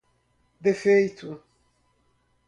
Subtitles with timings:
[0.61, 1.37] defeito